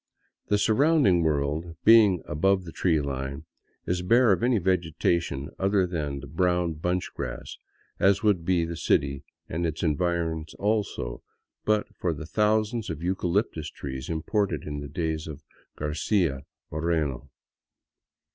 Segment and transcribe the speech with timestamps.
[0.47, 3.45] The surrounding world, being above the tree line,
[3.85, 7.55] is bare of any vegetation other than the brown bunch grass;
[7.99, 11.21] as would be the city and its environs, also,
[11.65, 15.43] but for the thousands of eucalyptus trees imported in the days of
[15.77, 17.29] Garcia Moreno.